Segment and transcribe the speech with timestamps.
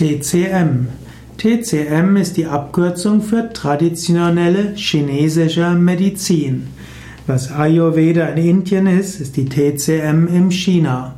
[0.00, 0.86] TCM.
[1.36, 6.68] TCM ist die Abkürzung für traditionelle chinesische Medizin.
[7.26, 11.16] Was Ayurveda in Indien ist, ist die TCM in China.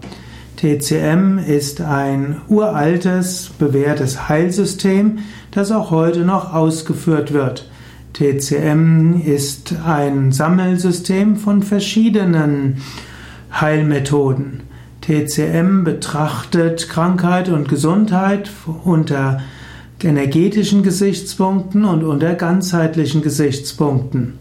[0.57, 5.21] TCM ist ein uraltes, bewährtes Heilsystem,
[5.53, 7.71] das auch heute noch ausgeführt wird.
[8.15, 12.79] TCM ist ein Sammelsystem von verschiedenen
[13.53, 14.72] Heilmethoden.
[15.03, 18.51] TCM betrachtet Krankheit und Gesundheit
[18.85, 19.41] unter
[20.03, 24.39] energetischen Gesichtspunkten und unter ganzheitlichen Gesichtspunkten.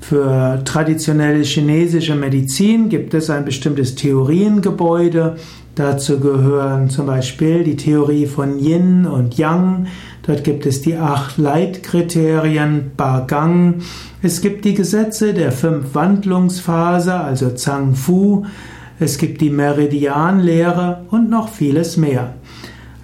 [0.00, 5.36] Für traditionelle chinesische Medizin gibt es ein bestimmtes Theoriengebäude.
[5.76, 9.86] Dazu gehören zum Beispiel die Theorie von Yin und Yang.
[10.26, 12.90] Dort gibt es die acht Leitkriterien
[13.26, 13.82] Gang.
[14.22, 18.44] Es gibt die Gesetze der fünf Wandlungsphase, also Zhang Fu.
[18.98, 22.34] Es gibt die Meridianlehre und noch vieles mehr.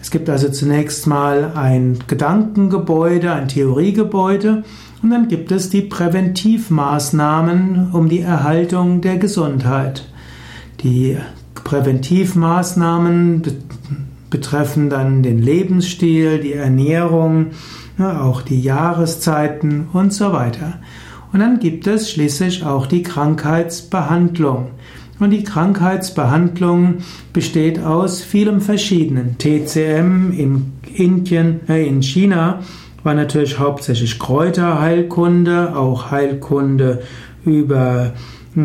[0.00, 4.64] Es gibt also zunächst mal ein Gedankengebäude, ein Theoriegebäude
[5.02, 10.08] und dann gibt es die Präventivmaßnahmen um die Erhaltung der Gesundheit.
[10.80, 11.16] Die
[11.54, 13.42] Präventivmaßnahmen
[14.30, 17.46] betreffen dann den Lebensstil, die Ernährung,
[17.98, 20.74] auch die Jahreszeiten und so weiter.
[21.32, 24.68] Und dann gibt es schließlich auch die Krankheitsbehandlung.
[25.20, 26.98] Und die Krankheitsbehandlung
[27.32, 29.36] besteht aus vielem verschiedenen.
[29.38, 32.60] TCM in Indien, äh in China
[33.02, 37.02] war natürlich hauptsächlich Kräuterheilkunde, auch Heilkunde
[37.44, 38.12] über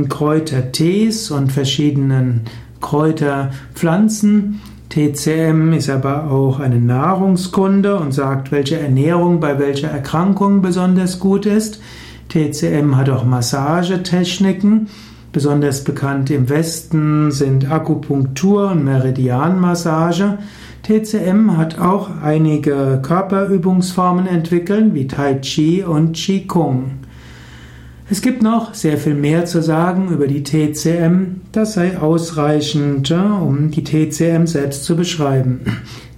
[0.09, 2.41] Kräutertees und verschiedenen
[2.81, 4.61] Kräuterpflanzen.
[4.89, 11.45] TCM ist aber auch eine Nahrungskunde und sagt, welche Ernährung bei welcher Erkrankung besonders gut
[11.45, 11.79] ist.
[12.29, 14.87] TCM hat auch Massagetechniken
[15.33, 20.37] Besonders bekannt im Westen sind Akupunktur und Meridianmassage.
[20.83, 26.99] TCM hat auch einige Körperübungsformen entwickelt, wie Tai Chi und Qigong.
[28.09, 31.41] Es gibt noch sehr viel mehr zu sagen über die TCM.
[31.53, 35.61] Das sei ausreichend, um die TCM selbst zu beschreiben.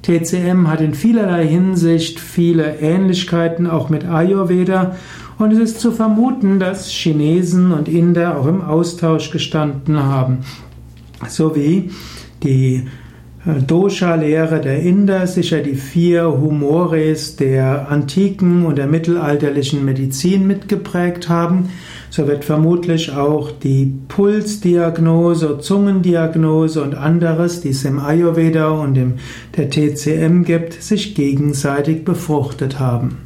[0.01, 4.95] TCM hat in vielerlei Hinsicht viele Ähnlichkeiten auch mit Ayurveda
[5.37, 10.39] und es ist zu vermuten, dass Chinesen und Inder auch im Austausch gestanden haben.
[11.27, 11.91] So wie
[12.43, 12.87] die
[13.45, 21.69] Dosha-Lehre der Inder sicher die vier Humores der antiken und der mittelalterlichen Medizin mitgeprägt haben,
[22.09, 29.13] so wird vermutlich auch die Pulsdiagnose, Zungendiagnose und anderes, die es im Ayurveda und im
[29.55, 33.17] der TCM gibt, sich gegenseitig befruchtet haben.